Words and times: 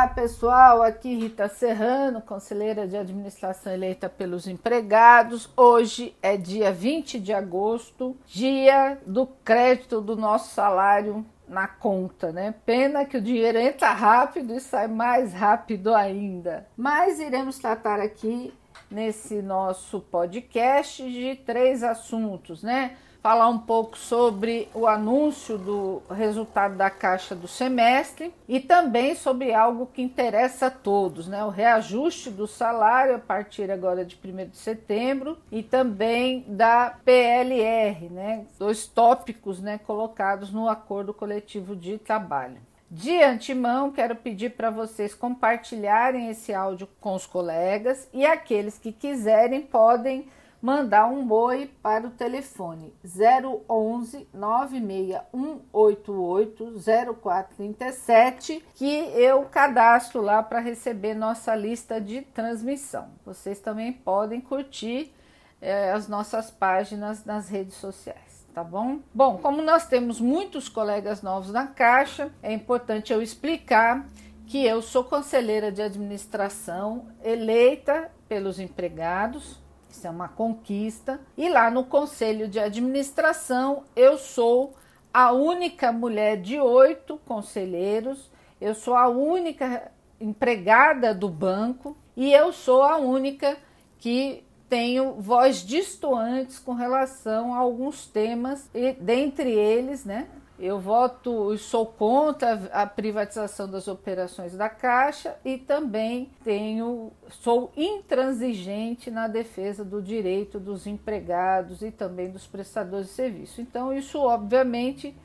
Olá 0.00 0.08
pessoal, 0.08 0.82
aqui 0.82 1.14
Rita 1.14 1.46
Serrano, 1.46 2.22
conselheira 2.22 2.88
de 2.88 2.96
administração 2.96 3.70
eleita 3.70 4.08
pelos 4.08 4.48
empregados. 4.48 5.50
Hoje 5.54 6.16
é 6.22 6.38
dia 6.38 6.72
20 6.72 7.20
de 7.20 7.34
agosto, 7.34 8.16
dia 8.24 8.96
do 9.06 9.26
crédito 9.26 10.00
do 10.00 10.16
nosso 10.16 10.54
salário 10.54 11.22
na 11.46 11.68
conta, 11.68 12.32
né? 12.32 12.54
Pena 12.64 13.04
que 13.04 13.18
o 13.18 13.20
dinheiro 13.20 13.58
entra 13.58 13.92
rápido 13.92 14.54
e 14.54 14.60
sai 14.60 14.88
mais 14.88 15.34
rápido 15.34 15.94
ainda. 15.94 16.66
Mas 16.74 17.20
iremos 17.20 17.58
tratar 17.58 18.00
aqui 18.00 18.54
nesse 18.90 19.42
nosso 19.42 20.00
podcast 20.00 21.02
de 21.02 21.36
três 21.44 21.82
assuntos, 21.82 22.62
né? 22.62 22.96
Falar 23.22 23.48
um 23.48 23.58
pouco 23.58 23.98
sobre 23.98 24.68
o 24.74 24.86
anúncio 24.86 25.58
do 25.58 26.02
resultado 26.10 26.76
da 26.76 26.88
caixa 26.88 27.34
do 27.34 27.46
semestre 27.46 28.32
e 28.48 28.60
também 28.60 29.14
sobre 29.14 29.52
algo 29.52 29.86
que 29.86 30.02
interessa 30.02 30.66
a 30.66 30.70
todos, 30.70 31.28
né? 31.28 31.44
O 31.44 31.50
reajuste 31.50 32.30
do 32.30 32.46
salário 32.46 33.16
a 33.16 33.18
partir 33.18 33.70
agora 33.70 34.04
de 34.04 34.16
1 34.16 34.48
de 34.48 34.56
setembro 34.56 35.38
e 35.52 35.62
também 35.62 36.44
da 36.48 36.96
PLR, 37.04 38.08
né? 38.08 38.46
Dois 38.58 38.86
tópicos, 38.86 39.60
né, 39.60 39.78
colocados 39.78 40.50
no 40.50 40.68
acordo 40.68 41.12
coletivo 41.12 41.76
de 41.76 41.98
trabalho. 41.98 42.56
De 42.90 43.22
antemão, 43.22 43.92
quero 43.92 44.16
pedir 44.16 44.50
para 44.50 44.68
vocês 44.68 45.14
compartilharem 45.14 46.28
esse 46.28 46.52
áudio 46.52 46.88
com 47.00 47.14
os 47.14 47.24
colegas 47.24 48.08
e 48.12 48.26
aqueles 48.26 48.78
que 48.78 48.90
quiserem 48.90 49.60
podem 49.60 50.26
mandar 50.60 51.06
um 51.06 51.32
oi 51.32 51.70
para 51.82 52.06
o 52.06 52.10
telefone 52.10 52.92
011 53.04 54.28
96188 54.32 56.74
0437 57.22 58.64
que 58.74 58.98
eu 59.14 59.44
cadastro 59.46 60.20
lá 60.20 60.42
para 60.42 60.60
receber 60.60 61.14
nossa 61.14 61.54
lista 61.54 61.98
de 62.00 62.22
transmissão. 62.22 63.08
Vocês 63.24 63.60
também 63.60 63.92
podem 63.92 64.40
curtir 64.40 65.14
eh, 65.60 65.92
as 65.92 66.08
nossas 66.08 66.50
páginas 66.50 67.24
nas 67.24 67.48
redes 67.48 67.74
sociais. 67.74 68.40
Tá 68.52 68.64
bom? 68.64 68.98
Bom, 69.14 69.38
como 69.38 69.62
nós 69.62 69.86
temos 69.86 70.20
muitos 70.20 70.68
colegas 70.68 71.22
novos 71.22 71.52
na 71.52 71.68
Caixa, 71.68 72.32
é 72.42 72.52
importante 72.52 73.12
eu 73.12 73.22
explicar 73.22 74.08
que 74.46 74.66
eu 74.66 74.82
sou 74.82 75.04
conselheira 75.04 75.70
de 75.70 75.80
administração 75.80 77.06
eleita 77.22 78.10
pelos 78.28 78.58
empregados 78.58 79.60
isso 79.92 80.06
é 80.06 80.10
uma 80.10 80.28
conquista. 80.28 81.20
E 81.36 81.48
lá 81.48 81.70
no 81.70 81.84
conselho 81.84 82.48
de 82.48 82.58
administração, 82.58 83.84
eu 83.94 84.16
sou 84.18 84.74
a 85.12 85.32
única 85.32 85.90
mulher 85.92 86.40
de 86.40 86.58
oito 86.58 87.18
conselheiros, 87.26 88.30
eu 88.60 88.74
sou 88.74 88.94
a 88.94 89.08
única 89.08 89.90
empregada 90.20 91.14
do 91.14 91.28
banco 91.28 91.96
e 92.16 92.32
eu 92.32 92.52
sou 92.52 92.82
a 92.82 92.96
única 92.96 93.56
que 93.98 94.44
tenho 94.68 95.14
voz 95.14 95.64
distoantes 95.64 96.58
com 96.58 96.74
relação 96.74 97.52
a 97.52 97.58
alguns 97.58 98.06
temas, 98.06 98.70
e 98.72 98.92
dentre 98.92 99.50
eles, 99.50 100.04
né, 100.04 100.28
eu 100.60 100.78
voto 100.78 101.54
e 101.54 101.58
sou 101.58 101.86
contra 101.86 102.68
a 102.72 102.86
privatização 102.86 103.68
das 103.68 103.88
operações 103.88 104.54
da 104.54 104.68
Caixa 104.68 105.36
e 105.44 105.56
também 105.56 106.30
tenho 106.44 107.12
sou 107.28 107.72
intransigente 107.76 109.10
na 109.10 109.26
defesa 109.26 109.84
do 109.84 110.02
direito 110.02 110.60
dos 110.60 110.86
empregados 110.86 111.82
e 111.82 111.90
também 111.90 112.30
dos 112.30 112.46
prestadores 112.46 113.06
de 113.06 113.12
serviço. 113.12 113.60
Então 113.60 113.92
isso 113.92 114.18
obviamente 114.18 115.16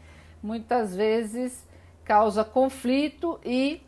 muitas 0.42 0.96
vezes 0.96 1.68
causa 2.04 2.44
conflito 2.46 3.40
e 3.44 3.82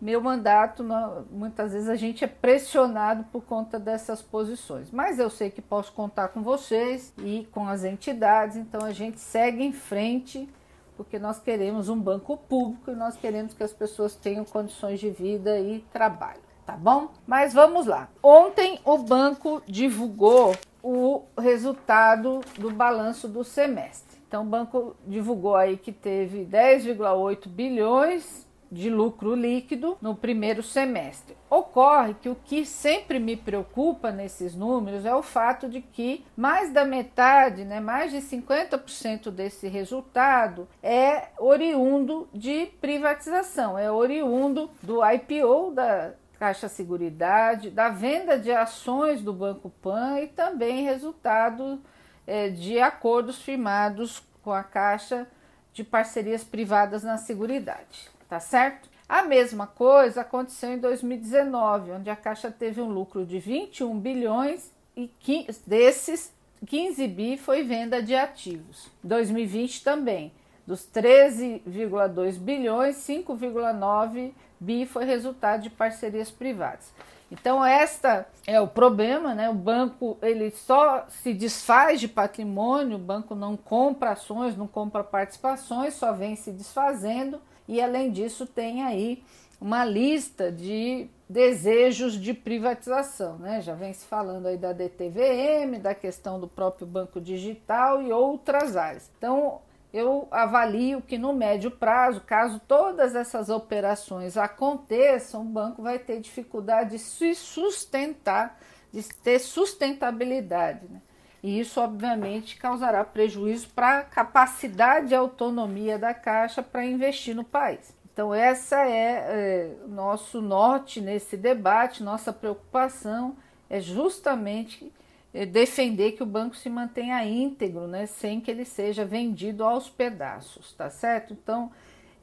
meu 0.00 0.20
mandato, 0.20 0.84
muitas 1.30 1.72
vezes 1.72 1.88
a 1.88 1.94
gente 1.94 2.24
é 2.24 2.26
pressionado 2.26 3.24
por 3.32 3.42
conta 3.42 3.78
dessas 3.78 4.20
posições. 4.20 4.90
Mas 4.90 5.18
eu 5.18 5.30
sei 5.30 5.50
que 5.50 5.62
posso 5.62 5.92
contar 5.92 6.28
com 6.28 6.42
vocês 6.42 7.12
e 7.18 7.48
com 7.50 7.66
as 7.66 7.84
entidades, 7.84 8.56
então 8.56 8.84
a 8.84 8.92
gente 8.92 9.18
segue 9.18 9.62
em 9.62 9.72
frente 9.72 10.48
porque 10.96 11.18
nós 11.18 11.38
queremos 11.38 11.88
um 11.88 11.98
banco 11.98 12.36
público 12.36 12.90
e 12.90 12.94
nós 12.94 13.16
queremos 13.16 13.54
que 13.54 13.62
as 13.62 13.72
pessoas 13.72 14.14
tenham 14.14 14.44
condições 14.44 15.00
de 15.00 15.10
vida 15.10 15.58
e 15.58 15.80
trabalho, 15.92 16.40
tá 16.64 16.76
bom? 16.76 17.08
Mas 17.26 17.52
vamos 17.52 17.86
lá. 17.86 18.08
Ontem 18.22 18.78
o 18.84 18.98
banco 18.98 19.62
divulgou 19.66 20.54
o 20.82 21.24
resultado 21.38 22.40
do 22.58 22.70
balanço 22.70 23.26
do 23.26 23.42
semestre. 23.42 24.18
Então 24.28 24.42
o 24.42 24.46
banco 24.46 24.96
divulgou 25.06 25.54
aí 25.54 25.76
que 25.76 25.92
teve 25.92 26.44
10,8 26.44 27.48
bilhões 27.48 28.43
de 28.74 28.90
lucro 28.90 29.34
líquido 29.34 29.96
no 30.02 30.16
primeiro 30.16 30.62
semestre. 30.62 31.36
Ocorre 31.48 32.14
que 32.14 32.28
o 32.28 32.34
que 32.34 32.66
sempre 32.66 33.20
me 33.20 33.36
preocupa 33.36 34.10
nesses 34.10 34.54
números 34.54 35.06
é 35.06 35.14
o 35.14 35.22
fato 35.22 35.68
de 35.68 35.80
que 35.80 36.26
mais 36.36 36.72
da 36.72 36.84
metade, 36.84 37.64
né, 37.64 37.78
mais 37.78 38.10
de 38.10 38.18
50% 38.18 39.30
desse 39.30 39.68
resultado 39.68 40.68
é 40.82 41.28
oriundo 41.38 42.28
de 42.34 42.66
privatização, 42.80 43.78
é 43.78 43.90
oriundo 43.90 44.68
do 44.82 45.00
IPO 45.04 45.70
da 45.70 46.14
Caixa 46.36 46.68
Seguridade, 46.68 47.70
da 47.70 47.88
venda 47.88 48.36
de 48.36 48.50
ações 48.50 49.22
do 49.22 49.32
Banco 49.32 49.70
Pan 49.70 50.18
e 50.20 50.26
também 50.26 50.82
resultado 50.82 51.80
é, 52.26 52.48
de 52.48 52.80
acordos 52.80 53.40
firmados 53.40 54.20
com 54.42 54.52
a 54.52 54.64
Caixa 54.64 55.28
de 55.72 55.84
parcerias 55.84 56.42
privadas 56.42 57.04
na 57.04 57.18
Seguridade 57.18 58.13
tá 58.34 58.40
certo? 58.40 58.88
A 59.08 59.22
mesma 59.22 59.64
coisa 59.64 60.22
aconteceu 60.22 60.72
em 60.72 60.78
2019, 60.78 61.92
onde 61.92 62.10
a 62.10 62.16
Caixa 62.16 62.50
teve 62.50 62.80
um 62.80 62.88
lucro 62.88 63.24
de 63.24 63.38
21 63.38 63.96
bilhões 64.00 64.72
e 64.96 65.06
15, 65.20 65.62
desses 65.64 66.32
15 66.66 67.06
bi 67.06 67.36
foi 67.36 67.62
venda 67.62 68.02
de 68.02 68.12
ativos. 68.12 68.90
2020 69.04 69.84
também, 69.84 70.32
dos 70.66 70.80
13,2 70.80 72.36
bilhões, 72.38 72.96
5,9 72.96 74.32
bi 74.58 74.84
foi 74.84 75.04
resultado 75.04 75.62
de 75.62 75.70
parcerias 75.70 76.28
privadas. 76.28 76.92
Então 77.30 77.64
esta 77.64 78.26
é 78.48 78.60
o 78.60 78.66
problema, 78.66 79.32
né? 79.32 79.48
O 79.48 79.54
banco 79.54 80.18
ele 80.20 80.50
só 80.50 81.06
se 81.08 81.32
desfaz 81.32 82.00
de 82.00 82.08
patrimônio, 82.08 82.96
o 82.96 83.00
banco 83.00 83.36
não 83.36 83.56
compra 83.56 84.10
ações, 84.10 84.56
não 84.56 84.66
compra 84.66 85.04
participações, 85.04 85.94
só 85.94 86.12
vem 86.12 86.34
se 86.34 86.50
desfazendo 86.50 87.40
e 87.66 87.80
além 87.80 88.10
disso 88.10 88.46
tem 88.46 88.82
aí 88.82 89.22
uma 89.60 89.84
lista 89.84 90.52
de 90.52 91.08
desejos 91.28 92.20
de 92.20 92.34
privatização, 92.34 93.38
né? 93.38 93.60
Já 93.62 93.74
vem 93.74 93.92
se 93.92 94.04
falando 94.04 94.46
aí 94.46 94.58
da 94.58 94.72
DTVM, 94.72 95.80
da 95.80 95.94
questão 95.94 96.38
do 96.38 96.46
próprio 96.46 96.86
banco 96.86 97.20
digital 97.20 98.02
e 98.02 98.12
outras 98.12 98.76
áreas. 98.76 99.10
Então, 99.16 99.60
eu 99.92 100.28
avalio 100.30 101.00
que 101.00 101.16
no 101.16 101.32
médio 101.32 101.70
prazo, 101.70 102.20
caso 102.20 102.60
todas 102.66 103.14
essas 103.14 103.48
operações 103.48 104.36
aconteçam, 104.36 105.42
o 105.42 105.44
banco 105.44 105.82
vai 105.82 105.98
ter 105.98 106.20
dificuldade 106.20 106.90
de 106.90 106.98
se 106.98 107.34
sustentar, 107.34 108.58
de 108.92 109.02
ter 109.22 109.38
sustentabilidade. 109.38 110.86
Né? 110.90 111.00
E 111.44 111.60
isso, 111.60 111.78
obviamente, 111.78 112.56
causará 112.56 113.04
prejuízo 113.04 113.68
para 113.74 113.98
a 113.98 114.02
capacidade 114.02 115.12
e 115.12 115.14
autonomia 115.14 115.98
da 115.98 116.14
Caixa 116.14 116.62
para 116.62 116.86
investir 116.86 117.36
no 117.36 117.44
país. 117.44 117.94
Então, 118.10 118.32
essa 118.32 118.80
é, 118.88 119.26
é 119.28 119.76
nosso 119.86 120.40
norte 120.40 121.02
nesse 121.02 121.36
debate, 121.36 122.02
nossa 122.02 122.32
preocupação 122.32 123.36
é 123.68 123.78
justamente 123.78 124.90
é, 125.34 125.44
defender 125.44 126.12
que 126.12 126.22
o 126.22 126.26
banco 126.26 126.56
se 126.56 126.70
mantenha 126.70 127.22
íntegro, 127.26 127.86
né, 127.86 128.06
sem 128.06 128.40
que 128.40 128.50
ele 128.50 128.64
seja 128.64 129.04
vendido 129.04 129.64
aos 129.64 129.90
pedaços, 129.90 130.72
tá 130.72 130.88
certo? 130.88 131.34
Então, 131.34 131.70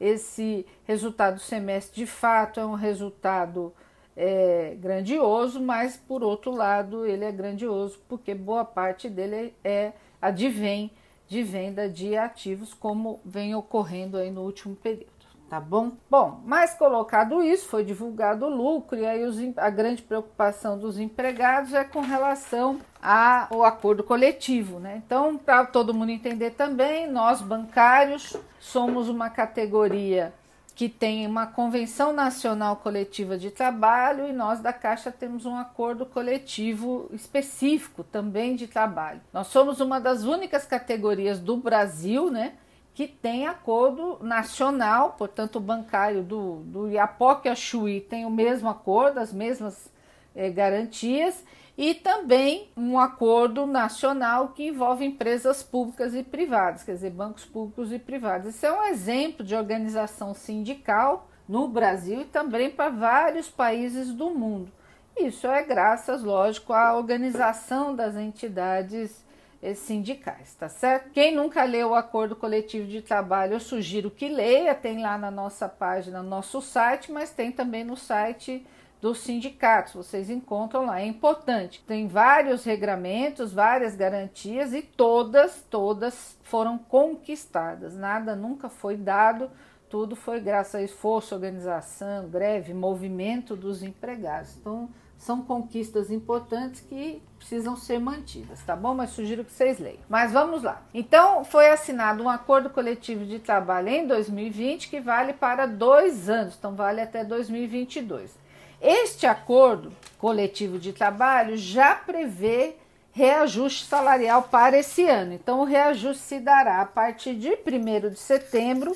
esse 0.00 0.66
resultado 0.82 1.34
do 1.34 1.40
semestre 1.40 1.94
de 1.94 2.06
fato 2.06 2.58
é 2.58 2.66
um 2.66 2.74
resultado 2.74 3.72
é 4.16 4.76
grandioso, 4.78 5.60
mas 5.60 5.96
por 5.96 6.22
outro 6.22 6.50
lado 6.50 7.06
ele 7.06 7.24
é 7.24 7.32
grandioso 7.32 8.00
porque 8.08 8.34
boa 8.34 8.64
parte 8.64 9.08
dele 9.08 9.54
é 9.64 9.92
advém 10.20 10.90
de 11.26 11.42
venda 11.42 11.88
de 11.88 12.16
ativos, 12.16 12.74
como 12.74 13.20
vem 13.24 13.54
ocorrendo 13.54 14.18
aí 14.18 14.30
no 14.30 14.42
último 14.42 14.76
período, 14.76 15.10
tá 15.48 15.58
bom? 15.58 15.92
Bom, 16.10 16.42
mas 16.44 16.74
colocado 16.74 17.42
isso, 17.42 17.68
foi 17.68 17.82
divulgado 17.84 18.44
o 18.44 18.54
lucro 18.54 18.98
e 18.98 19.06
aí 19.06 19.24
os, 19.24 19.38
a 19.56 19.70
grande 19.70 20.02
preocupação 20.02 20.78
dos 20.78 20.98
empregados 20.98 21.72
é 21.72 21.84
com 21.84 22.00
relação 22.00 22.80
ao 23.00 23.64
acordo 23.64 24.04
coletivo, 24.04 24.78
né? 24.78 25.02
Então, 25.04 25.38
para 25.38 25.64
todo 25.64 25.94
mundo 25.94 26.10
entender 26.10 26.50
também, 26.50 27.10
nós 27.10 27.40
bancários 27.40 28.36
somos 28.60 29.08
uma 29.08 29.30
categoria 29.30 30.34
que 30.74 30.88
tem 30.88 31.26
uma 31.26 31.46
convenção 31.46 32.12
nacional 32.12 32.76
coletiva 32.76 33.36
de 33.36 33.50
trabalho 33.50 34.26
e 34.26 34.32
nós 34.32 34.60
da 34.60 34.72
Caixa 34.72 35.12
temos 35.12 35.44
um 35.44 35.56
acordo 35.56 36.06
coletivo 36.06 37.08
específico 37.12 38.02
também 38.02 38.56
de 38.56 38.66
trabalho. 38.66 39.20
Nós 39.32 39.48
somos 39.48 39.80
uma 39.80 40.00
das 40.00 40.24
únicas 40.24 40.64
categorias 40.64 41.38
do 41.38 41.56
Brasil, 41.56 42.30
né, 42.30 42.54
que 42.94 43.06
tem 43.06 43.46
acordo 43.46 44.18
nacional, 44.22 45.14
portanto, 45.16 45.56
o 45.56 45.60
bancário 45.60 46.22
do, 46.22 46.56
do 46.64 46.88
Iapoque 46.88 47.54
Chuí 47.54 48.00
tem 48.00 48.24
o 48.24 48.30
mesmo 48.30 48.68
acordo, 48.68 49.18
as 49.18 49.32
mesmas 49.32 49.90
é, 50.34 50.50
garantias, 50.50 51.44
e 51.76 51.94
também 51.94 52.70
um 52.76 52.98
acordo 52.98 53.66
nacional 53.66 54.48
que 54.48 54.68
envolve 54.68 55.04
empresas 55.04 55.62
públicas 55.62 56.14
e 56.14 56.22
privadas, 56.22 56.84
quer 56.84 56.94
dizer, 56.94 57.10
bancos 57.10 57.44
públicos 57.44 57.92
e 57.92 57.98
privados. 57.98 58.54
Isso 58.54 58.66
é 58.66 58.72
um 58.72 58.84
exemplo 58.84 59.44
de 59.44 59.54
organização 59.54 60.34
sindical 60.34 61.28
no 61.48 61.68
Brasil 61.68 62.20
e 62.20 62.24
também 62.26 62.70
para 62.70 62.90
vários 62.90 63.48
países 63.48 64.12
do 64.12 64.30
mundo. 64.30 64.70
Isso 65.16 65.46
é 65.46 65.62
graças, 65.62 66.22
lógico, 66.22 66.72
à 66.72 66.96
organização 66.96 67.94
das 67.94 68.16
entidades 68.16 69.24
eh, 69.62 69.74
sindicais, 69.74 70.54
tá 70.54 70.68
certo? 70.68 71.10
Quem 71.10 71.34
nunca 71.34 71.64
leu 71.64 71.90
o 71.90 71.94
acordo 71.94 72.34
coletivo 72.34 72.86
de 72.86 73.02
trabalho, 73.02 73.54
eu 73.54 73.60
sugiro 73.60 74.10
que 74.10 74.28
leia, 74.28 74.74
tem 74.74 75.00
lá 75.00 75.18
na 75.18 75.30
nossa 75.30 75.68
página, 75.68 76.22
no 76.22 76.28
nosso 76.28 76.60
site, 76.62 77.12
mas 77.12 77.30
tem 77.30 77.52
também 77.52 77.84
no 77.84 77.96
site 77.96 78.66
dos 79.02 79.18
sindicatos, 79.18 79.94
vocês 79.94 80.30
encontram 80.30 80.86
lá, 80.86 81.00
é 81.00 81.06
importante. 81.06 81.82
Tem 81.84 82.06
vários 82.06 82.62
regramentos, 82.62 83.52
várias 83.52 83.96
garantias 83.96 84.72
e 84.72 84.80
todas, 84.80 85.66
todas 85.68 86.38
foram 86.44 86.78
conquistadas. 86.78 87.96
Nada 87.96 88.36
nunca 88.36 88.68
foi 88.68 88.96
dado, 88.96 89.50
tudo 89.90 90.14
foi 90.14 90.38
graças 90.38 90.76
a 90.76 90.82
esforço, 90.84 91.34
organização, 91.34 92.28
greve, 92.28 92.72
movimento 92.72 93.56
dos 93.56 93.82
empregados. 93.82 94.56
Então, 94.56 94.88
são 95.18 95.42
conquistas 95.42 96.10
importantes 96.10 96.80
que 96.80 97.20
precisam 97.38 97.76
ser 97.76 97.98
mantidas, 97.98 98.62
tá 98.62 98.76
bom? 98.76 98.94
Mas 98.94 99.10
sugiro 99.10 99.44
que 99.44 99.52
vocês 99.52 99.80
leiam. 99.80 100.00
Mas 100.08 100.32
vamos 100.32 100.62
lá. 100.62 100.80
Então, 100.94 101.44
foi 101.44 101.68
assinado 101.70 102.22
um 102.22 102.28
acordo 102.28 102.70
coletivo 102.70 103.24
de 103.24 103.40
trabalho 103.40 103.88
em 103.88 104.06
2020 104.06 104.88
que 104.88 105.00
vale 105.00 105.32
para 105.32 105.66
dois 105.66 106.28
anos, 106.30 106.56
então 106.56 106.76
vale 106.76 107.00
até 107.00 107.24
2022. 107.24 108.41
Este 108.84 109.28
acordo 109.28 109.92
coletivo 110.18 110.76
de 110.76 110.92
trabalho 110.92 111.56
já 111.56 111.94
prevê 111.94 112.74
reajuste 113.12 113.84
salarial 113.84 114.42
para 114.42 114.76
esse 114.76 115.08
ano. 115.08 115.32
Então, 115.32 115.60
o 115.60 115.64
reajuste 115.64 116.24
se 116.24 116.40
dará 116.40 116.80
a 116.80 116.86
partir 116.86 117.34
de 117.36 117.50
1 117.50 118.10
de 118.10 118.18
setembro 118.18 118.92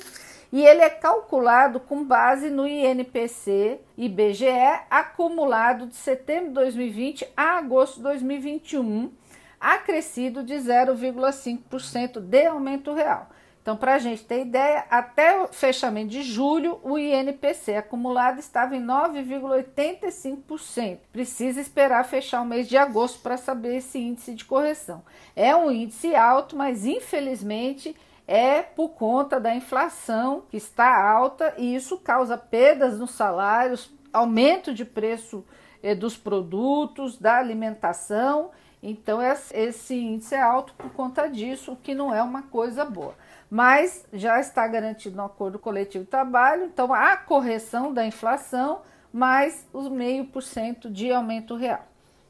e 0.51 0.65
ele 0.65 0.81
é 0.81 0.89
calculado 0.89 1.79
com 1.79 2.03
base 2.03 2.49
no 2.49 2.67
INPC 2.67 3.79
e 3.97 4.09
BGE 4.09 4.47
acumulado 4.89 5.87
de 5.87 5.95
setembro 5.95 6.49
de 6.49 6.55
2020 6.55 7.25
a 7.37 7.57
agosto 7.57 7.95
de 7.95 8.03
2021, 8.03 9.09
acrescido 9.57 10.43
de 10.43 10.55
0,5% 10.55 12.19
de 12.19 12.45
aumento 12.45 12.93
real. 12.93 13.29
Então, 13.67 13.75
para 13.75 13.95
a 13.95 13.99
gente 13.99 14.23
ter 14.23 14.43
ideia, 14.43 14.85
até 14.89 15.43
o 15.43 15.49
fechamento 15.49 16.07
de 16.07 16.23
julho, 16.23 16.79
o 16.83 16.97
INPC 16.97 17.75
acumulado 17.75 18.39
estava 18.39 18.77
em 18.77 18.81
9,85%. 18.81 20.99
Precisa 21.11 21.59
esperar 21.59 22.05
fechar 22.05 22.39
o 22.39 22.45
mês 22.45 22.69
de 22.69 22.77
agosto 22.77 23.19
para 23.19 23.35
saber 23.35 23.75
esse 23.75 23.99
índice 23.99 24.33
de 24.33 24.45
correção. 24.45 25.03
É 25.35 25.53
um 25.53 25.69
índice 25.69 26.15
alto, 26.15 26.55
mas 26.55 26.85
infelizmente 26.85 27.93
é 28.25 28.61
por 28.61 28.91
conta 28.91 29.37
da 29.37 29.53
inflação 29.53 30.43
que 30.49 30.55
está 30.55 31.05
alta 31.05 31.53
e 31.57 31.75
isso 31.75 31.97
causa 31.97 32.37
perdas 32.37 32.97
nos 32.97 33.11
salários, 33.11 33.91
aumento 34.13 34.73
de 34.73 34.85
preço 34.85 35.43
eh, 35.83 35.93
dos 35.93 36.15
produtos, 36.15 37.17
da 37.17 37.35
alimentação. 37.35 38.49
Então, 38.81 39.19
esse 39.21 39.93
índice 39.93 40.35
é 40.35 40.41
alto 40.41 40.73
por 40.75 40.89
conta 40.93 41.27
disso, 41.27 41.73
o 41.73 41.75
que 41.75 41.93
não 41.93 42.15
é 42.15 42.23
uma 42.23 42.43
coisa 42.43 42.85
boa 42.85 43.26
mas 43.49 44.05
já 44.11 44.39
está 44.39 44.67
garantido 44.67 45.15
no 45.15 45.23
acordo 45.23 45.57
coletivo 45.57 46.03
de 46.03 46.09
trabalho, 46.09 46.65
então 46.65 46.93
a 46.93 47.15
correção 47.15 47.93
da 47.93 48.05
inflação 48.05 48.81
mais 49.11 49.65
os 49.71 49.89
meio 49.89 50.25
por 50.25 50.43
cento 50.43 50.89
de 50.89 51.11
aumento 51.11 51.55
real. 51.55 51.85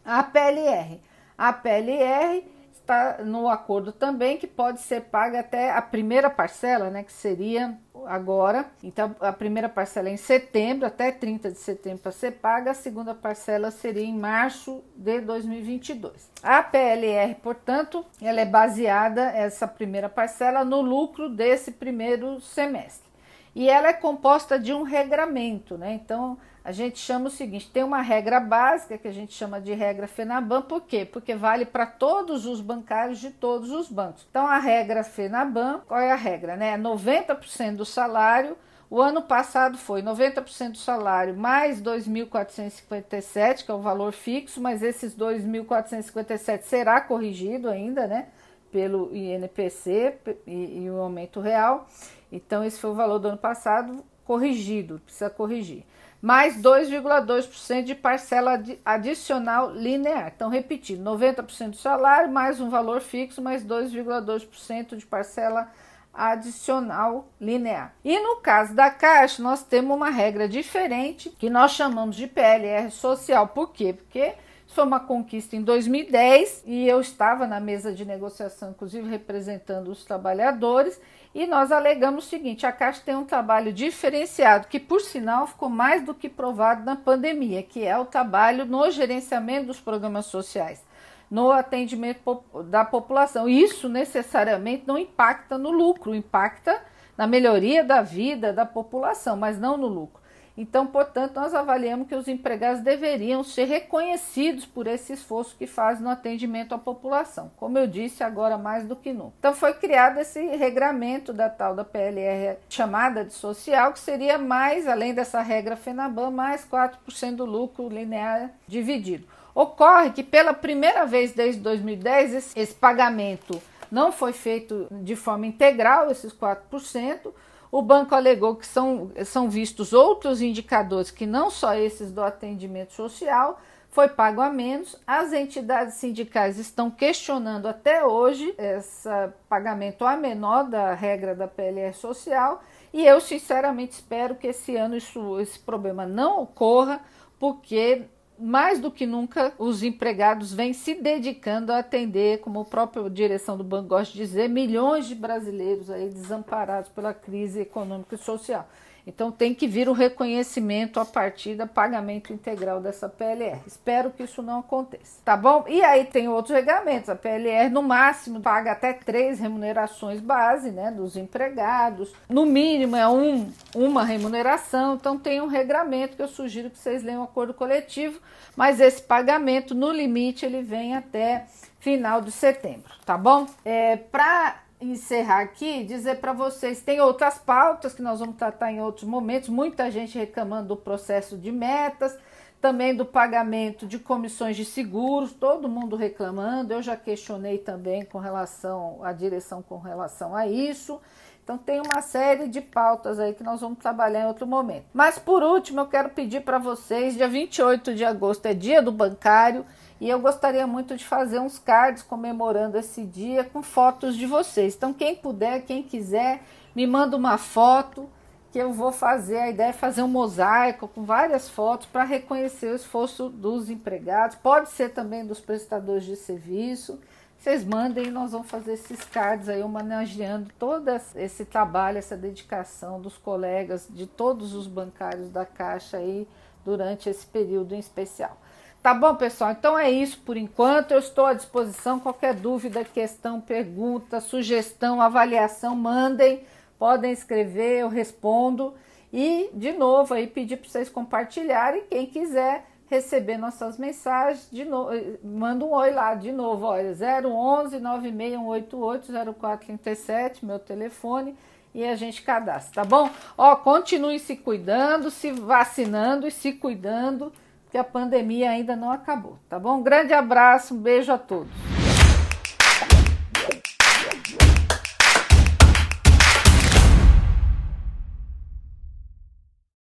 A 0.05 0.23
PLR. 0.23 1.01
A 1.37 1.51
PLR 1.51 2.43
está 2.87 3.17
no 3.23 3.49
acordo 3.49 3.91
também 3.91 4.37
que 4.37 4.47
pode 4.47 4.79
ser 4.79 5.01
paga 5.01 5.41
até 5.41 5.71
a 5.71 5.81
primeira 5.81 6.29
parcela, 6.29 6.89
né, 6.89 7.03
que 7.03 7.11
seria 7.11 7.77
agora. 8.05 8.65
Então 8.81 9.13
a 9.19 9.33
primeira 9.33 9.67
parcela 9.67 10.07
é 10.07 10.13
em 10.13 10.17
setembro, 10.17 10.87
até 10.87 11.11
30 11.11 11.51
de 11.51 11.57
setembro 11.57 11.99
para 11.99 12.11
ser 12.13 12.31
paga, 12.31 12.71
a 12.71 12.73
segunda 12.73 13.13
parcela 13.13 13.69
seria 13.69 14.05
em 14.05 14.17
março 14.17 14.81
de 14.95 15.19
2022. 15.19 16.31
A 16.41 16.63
PLR, 16.63 17.35
portanto, 17.35 18.05
ela 18.21 18.39
é 18.39 18.45
baseada 18.45 19.23
essa 19.31 19.67
primeira 19.67 20.07
parcela 20.07 20.63
no 20.63 20.79
lucro 20.79 21.29
desse 21.29 21.71
primeiro 21.71 22.39
semestre. 22.39 23.07
E 23.53 23.69
ela 23.69 23.87
é 23.87 23.93
composta 23.93 24.57
de 24.59 24.71
um 24.71 24.83
regramento, 24.83 25.77
né? 25.77 25.91
Então, 25.93 26.37
a 26.67 26.73
gente 26.73 26.99
chama 26.99 27.27
o 27.27 27.31
seguinte: 27.31 27.71
tem 27.71 27.81
uma 27.81 28.01
regra 28.01 28.41
básica 28.41 28.97
que 28.97 29.07
a 29.07 29.11
gente 29.13 29.33
chama 29.33 29.61
de 29.61 29.73
regra 29.73 30.05
FENABAN, 30.05 30.63
por 30.63 30.81
quê? 30.81 31.05
Porque 31.05 31.33
vale 31.33 31.65
para 31.65 31.85
todos 31.85 32.45
os 32.45 32.59
bancários 32.59 33.19
de 33.19 33.31
todos 33.31 33.71
os 33.71 33.89
bancos. 33.89 34.27
Então, 34.29 34.45
a 34.45 34.59
regra 34.59 35.01
FENABAN, 35.01 35.79
qual 35.87 35.97
é 35.97 36.11
a 36.11 36.15
regra? 36.17 36.57
Né? 36.57 36.77
90% 36.77 37.77
do 37.77 37.85
salário. 37.85 38.57
O 38.89 39.01
ano 39.01 39.21
passado 39.21 39.77
foi 39.77 40.01
90% 40.01 40.71
do 40.71 40.77
salário 40.77 41.37
mais 41.37 41.81
2.457, 41.81 43.65
que 43.65 43.71
é 43.71 43.73
o 43.73 43.79
valor 43.79 44.11
fixo, 44.11 44.59
mas 44.61 44.81
esses 44.81 45.15
2.457 45.15 46.63
será 46.63 46.99
corrigido 46.99 47.69
ainda, 47.69 48.07
né? 48.07 48.27
Pelo 48.71 49.15
INPC 49.15 50.17
e, 50.45 50.83
e 50.83 50.89
o 50.89 50.97
aumento 50.97 51.39
real. 51.39 51.87
Então, 52.29 52.63
esse 52.63 52.77
foi 52.77 52.89
o 52.89 52.93
valor 52.93 53.19
do 53.19 53.29
ano 53.29 53.37
passado 53.37 54.03
corrigido, 54.25 55.01
precisa 55.05 55.29
corrigir 55.29 55.85
mais 56.21 56.61
2,2% 56.61 57.83
de 57.83 57.95
parcela 57.95 58.61
adicional 58.83 59.71
linear. 59.71 60.31
Então, 60.35 60.49
repetindo, 60.49 61.03
90% 61.03 61.71
do 61.71 61.75
salário, 61.77 62.31
mais 62.31 62.59
um 62.59 62.69
valor 62.69 63.01
fixo, 63.01 63.41
mais 63.41 63.63
2,2% 63.63 64.95
de 64.95 65.05
parcela 65.05 65.71
adicional 66.13 67.29
linear. 67.39 67.93
E 68.03 68.19
no 68.19 68.37
caso 68.37 68.73
da 68.73 68.89
Caixa, 68.89 69.41
nós 69.41 69.63
temos 69.63 69.95
uma 69.95 70.09
regra 70.09 70.49
diferente 70.49 71.29
que 71.29 71.49
nós 71.49 71.73
chamamos 71.73 72.15
de 72.15 72.25
PLR 72.25 72.89
social. 72.89 73.47
Por 73.49 73.71
quê? 73.71 73.93
Porque 73.93 74.33
isso 74.67 74.75
foi 74.75 74.83
uma 74.83 74.99
conquista 74.99 75.55
em 75.55 75.61
2010 75.61 76.63
e 76.65 76.85
eu 76.85 76.99
estava 76.99 77.47
na 77.47 77.57
mesa 77.57 77.93
de 77.93 78.03
negociação, 78.03 78.71
inclusive 78.71 79.09
representando 79.09 79.87
os 79.87 80.03
trabalhadores, 80.03 80.99
e 81.33 81.47
nós 81.47 81.71
alegamos 81.71 82.25
o 82.25 82.30
seguinte: 82.30 82.65
a 82.65 82.71
Caixa 82.73 83.01
tem 83.03 83.15
um 83.15 83.23
trabalho 83.23 83.71
diferenciado, 83.71 84.68
que 84.68 84.77
por 84.77 84.99
sinal 84.99 85.47
ficou 85.47 85.69
mais 85.69 86.03
do 86.03 86.13
que 86.13 86.27
provado 86.27 86.83
na 86.83 86.97
pandemia, 86.97 87.63
que 87.63 87.85
é 87.85 87.97
o 87.97 88.03
trabalho 88.03 88.65
no 88.65 88.92
gerenciamento 88.92 89.68
dos 89.68 89.80
programas 89.80 90.25
sociais, 90.25 90.83
no 91.31 91.49
atendimento 91.49 92.44
da 92.65 92.83
população. 92.83 93.47
Isso 93.47 93.87
necessariamente 93.87 94.83
não 94.85 94.97
impacta 94.97 95.57
no 95.57 95.71
lucro, 95.71 96.13
impacta 96.13 96.83
na 97.18 97.25
melhoria 97.25 97.85
da 97.85 98.01
vida 98.01 98.51
da 98.51 98.65
população, 98.65 99.37
mas 99.37 99.57
não 99.57 99.77
no 99.77 99.87
lucro. 99.87 100.26
Então, 100.57 100.87
portanto, 100.87 101.35
nós 101.35 101.54
avaliamos 101.54 102.07
que 102.07 102.16
os 102.16 102.28
empregados 102.28 102.81
deveriam 102.81 103.44
ser 103.44 103.66
reconhecidos 103.66 104.66
por 104.66 104.87
esse 104.87 105.14
esforço 105.14 105.56
que 105.56 105.68
fazem 105.68 106.04
no 106.04 106.09
atendimento 106.09 106.73
à 106.73 106.80
população. 106.80 107.52
Como 107.57 107.78
eu 107.78 107.85
disse, 107.85 108.23
agora 108.23 108.57
mais 108.57 108.83
do 108.85 108.95
que 108.95 109.14
nunca. 109.14 109.33
Então, 109.37 109.54
foi 109.54 109.76
criado 109.76 110.18
esse 110.18 110.44
regramento 110.56 111.31
da 111.31 111.47
tal 111.47 111.76
da 111.76 111.85
PLR 111.85 112.57
chamada 112.68 113.23
de 113.23 113.33
social, 113.33 113.94
que 113.94 113.99
seria 113.99 114.40
mais, 114.40 114.87
além 114.87 115.14
dessa 115.14 115.42
regra 115.42 115.76
FENABAN, 115.76 116.31
mais 116.31 116.66
4% 116.66 117.35
do 117.35 117.45
lucro 117.45 117.87
linear 117.87 118.49
dividido. 118.68 119.28
Ocorre 119.54 120.11
que 120.11 120.23
pela 120.23 120.54
primeira 120.54 121.06
vez 121.06 121.33
desde 121.33 121.61
2010 121.61 122.33
esse, 122.33 122.59
esse 122.59 122.73
pagamento 122.73 123.61
não 123.92 124.11
foi 124.11 124.33
feito 124.33 124.87
de 124.92 125.16
forma 125.16 125.47
integral, 125.47 126.11
esses 126.11 126.33
4%, 126.33 127.31
o 127.71 127.81
banco 127.81 128.16
alegou 128.16 128.56
que 128.56 128.66
são, 128.66 129.12
são 129.26 129.50
vistos 129.50 129.94
outros 129.94 130.42
indicadores 130.42 131.12
que 131.12 131.26
não 131.26 131.50
só 131.50 131.74
esses 131.74 132.12
do 132.12 132.24
atendimento 132.24 132.94
social, 132.94 133.59
foi 133.90 134.07
pago 134.07 134.42
a 134.42 134.50
menos. 134.50 134.95
As 135.07 135.33
entidades 135.33 135.95
sindicais 135.95 136.57
estão 136.57 136.92
questionando 136.92 137.68
até 137.68 138.06
hoje 138.06 138.54
esse 138.57 139.09
pagamento 139.50 140.06
a 140.06 140.16
menor 140.16 140.64
da 140.69 140.94
regra 140.94 141.33
da 141.33 141.47
PLR 141.47 141.94
social 141.94 142.62
e 142.94 143.06
eu 143.06 143.19
sinceramente 143.19 143.94
espero 143.94 144.36
que 144.36 144.47
esse 144.47 144.76
ano 144.76 144.95
isso, 144.95 145.40
esse 145.40 145.59
problema 145.59 146.06
não 146.06 146.42
ocorra, 146.42 147.02
porque 147.40 148.04
mais 148.39 148.79
do 148.79 148.91
que 148.91 149.06
nunca, 149.06 149.53
os 149.57 149.83
empregados 149.83 150.53
vêm 150.53 150.73
se 150.73 150.95
dedicando 150.95 151.71
a 151.71 151.79
atender, 151.79 152.39
como 152.39 152.61
a 152.61 152.65
própria 152.65 153.09
direção 153.09 153.57
do 153.57 153.63
banco 153.63 153.89
gosta 153.89 154.13
de 154.13 154.19
dizer, 154.19 154.47
milhões 154.47 155.07
de 155.07 155.15
brasileiros 155.15 155.89
aí 155.89 156.09
desamparados 156.09 156.89
pela 156.89 157.13
crise 157.13 157.61
econômica 157.61 158.15
e 158.15 158.17
social. 158.17 158.67
Então 159.07 159.31
tem 159.31 159.56
que 159.56 159.68
vir 159.68 159.87
o 159.87 159.94
reconhecimento 159.94 160.99
a 160.99 161.06
partir 161.06 161.56
do 161.56 161.66
pagamento 161.66 162.33
integral 162.33 162.81
dessa 162.81 163.07
PLR. 163.07 163.61
Espero 163.66 164.11
que 164.11 164.23
isso 164.23 164.42
não 164.44 164.59
aconteça, 164.59 165.21
tá 165.23 165.37
bom? 165.37 165.64
E 165.68 165.81
aí 165.81 166.04
tem 166.04 166.28
outros 166.28 166.54
regulamentos. 166.54 167.09
A 167.09 167.16
PLR 167.16 167.69
no 167.69 167.81
máximo 167.81 168.42
paga 168.42 168.73
até 168.73 168.92
três 168.92 169.40
remunerações 169.40 170.19
base, 170.19 170.71
né, 170.71 170.92
dos 170.92 171.16
empregados. 171.16 172.14
No 172.28 172.45
mínimo 172.45 172.97
é 172.97 173.07
um, 173.07 173.49
uma 173.73 174.04
remuneração. 174.04 174.95
Então 174.95 175.18
tem 175.18 175.42
um 175.42 175.47
regramento 175.47 176.18
que 176.18 176.21
eu 176.21 176.28
sugiro 176.28 176.69
que 176.69 176.78
vocês 176.78 177.02
leiam 177.02 177.21
o 177.21 177.23
acordo 177.23 177.54
coletivo, 177.54 178.19
mas 178.57 178.81
esse 178.81 179.02
pagamento 179.02 179.73
no 179.73 179.90
limite 179.90 180.45
ele 180.45 180.61
vem 180.61 180.95
até 180.95 181.45
final 181.80 182.19
de 182.19 182.31
setembro, 182.31 182.92
tá 183.06 183.18
bom? 183.18 183.45
É, 183.64 183.95
Para 183.95 184.67
encerrar 184.79 185.41
aqui, 185.41 185.83
dizer 185.83 186.19
para 186.19 186.33
vocês, 186.33 186.81
tem 186.81 187.01
outras 187.01 187.37
pautas 187.37 187.93
que 187.93 188.01
nós 188.01 188.19
vamos 188.19 188.35
tratar 188.35 188.71
em 188.71 188.81
outros 188.81 189.05
momentos, 189.05 189.49
muita 189.49 189.89
gente 189.89 190.17
reclamando 190.17 190.69
do 190.69 190.77
processo 190.77 191.37
de 191.37 191.51
metas, 191.51 192.17
também 192.61 192.95
do 192.95 193.05
pagamento 193.05 193.85
de 193.85 193.99
comissões 193.99 194.55
de 194.55 194.65
seguros, 194.65 195.31
todo 195.31 195.69
mundo 195.69 195.95
reclamando, 195.95 196.73
eu 196.73 196.81
já 196.81 196.95
questionei 196.95 197.57
também 197.57 198.03
com 198.05 198.17
relação 198.17 199.03
à 199.03 199.11
direção 199.13 199.61
com 199.61 199.77
relação 199.77 200.35
a 200.35 200.47
isso. 200.47 200.99
Então 201.43 201.57
tem 201.57 201.79
uma 201.79 202.01
série 202.01 202.49
de 202.49 202.59
pautas 202.59 203.19
aí 203.19 203.33
que 203.33 203.43
nós 203.43 203.61
vamos 203.61 203.79
trabalhar 203.79 204.23
em 204.23 204.27
outro 204.27 204.45
momento. 204.45 204.83
Mas 204.93 205.17
por 205.17 205.41
último, 205.41 205.79
eu 205.79 205.85
quero 205.85 206.09
pedir 206.09 206.41
para 206.41 206.57
vocês, 206.57 207.15
dia 207.15 207.27
28 207.27 207.95
de 207.95 208.03
agosto 208.03 208.45
é 208.47 208.53
dia 208.53 208.81
do 208.81 208.91
bancário, 208.91 209.65
e 209.99 210.09
eu 210.09 210.19
gostaria 210.19 210.68
muito 210.68 210.95
de 210.95 211.04
fazer 211.04 211.39
uns 211.39 211.57
cards 211.57 212.04
comemorando 212.04 212.77
esse 212.77 213.04
dia 213.04 213.44
com 213.44 213.63
fotos 213.63 214.16
de 214.16 214.25
vocês. 214.25 214.75
Então, 214.75 214.94
quem 214.94 215.16
puder, 215.16 215.61
quem 215.63 215.81
quiser, 215.81 216.44
me 216.75 216.85
manda 216.85 217.18
uma 217.18 217.37
foto 217.37 218.07
que 218.51 218.59
eu 218.59 218.71
vou 218.71 218.92
fazer. 218.92 219.37
A 219.37 219.49
ideia 219.49 219.69
é 219.69 219.73
fazer 219.73 220.04
um 220.04 220.07
mosaico 220.07 220.87
com 220.87 221.04
várias 221.04 221.49
fotos 221.49 221.87
para 221.87 222.04
reconhecer 222.04 222.71
o 222.71 222.75
esforço 222.75 223.30
dos 223.30 223.69
empregados. 223.69 224.35
Pode 224.37 224.69
ser 224.69 224.89
também 224.89 225.25
dos 225.25 225.39
prestadores 225.39 226.06
de 226.06 226.16
serviço. 226.16 226.99
Vocês 227.39 227.63
mandem 227.63 228.07
e 228.07 228.11
nós 228.11 228.31
vamos 228.31 228.49
fazer 228.49 228.73
esses 228.73 229.04
cards 229.04 229.47
aí 229.47 229.61
homenageando 229.61 230.49
todo 230.57 230.89
esse 231.16 231.45
trabalho, 231.45 231.97
essa 231.99 232.18
dedicação 232.18 232.99
dos 232.99 233.18
colegas 233.18 233.87
de 233.89 234.07
todos 234.07 234.54
os 234.54 234.68
bancários 234.68 235.30
da 235.30 235.45
Caixa 235.45 235.97
aí 235.97 236.27
durante 236.66 237.09
esse 237.09 237.25
período 237.25 237.75
em 237.75 237.80
especial. 237.80 238.37
Tá 238.81 238.93
bom, 238.93 239.15
pessoal? 239.15 239.51
Então 239.51 239.77
é 239.77 239.89
isso 239.89 240.19
por 240.19 240.37
enquanto. 240.37 240.91
Eu 240.91 240.99
estou 240.99 241.25
à 241.25 241.33
disposição. 241.33 241.99
Qualquer 241.99 242.33
dúvida, 242.33 242.83
questão, 242.83 243.41
pergunta, 243.41 244.21
sugestão, 244.21 245.01
avaliação, 245.01 245.75
mandem. 245.75 246.43
Podem 246.79 247.11
escrever, 247.11 247.79
eu 247.79 247.89
respondo. 247.89 248.73
E, 249.11 249.49
de 249.53 249.73
novo, 249.73 250.13
aí 250.13 250.27
pedir 250.27 250.57
para 250.57 250.69
vocês 250.69 250.89
compartilharem. 250.89 251.83
Quem 251.89 252.05
quiser 252.05 252.65
receber 252.89 253.37
nossas 253.37 253.77
mensagens, 253.77 254.47
de 254.51 254.63
novo, 254.63 254.91
manda 255.23 255.65
um 255.65 255.73
oi 255.73 255.91
lá 255.91 256.15
de 256.15 256.31
novo. 256.31 256.65
Olha, 256.65 256.91
011 256.91 257.79
96188 257.79 259.11
0437, 259.33 260.45
meu 260.45 260.59
telefone 260.59 261.35
e 261.75 261.83
a 261.83 261.95
gente 261.95 262.23
cadastra, 262.23 262.81
tá 262.81 262.89
bom? 262.89 263.09
Ó, 263.37 263.55
continue 263.57 264.17
se 264.19 264.35
cuidando, 264.35 265.11
se 265.11 265.31
vacinando 265.31 266.27
e 266.27 266.31
se 266.31 266.53
cuidando 266.53 267.31
que 267.69 267.78
a 267.78 267.83
pandemia 267.83 268.50
ainda 268.50 268.76
não 268.76 268.92
acabou, 268.92 269.38
tá 269.50 269.59
bom? 269.59 269.78
Um 269.78 269.83
grande 269.83 270.14
abraço, 270.14 270.74
um 270.74 270.80
beijo 270.80 271.12
a 271.12 271.18
todos. 271.18 271.76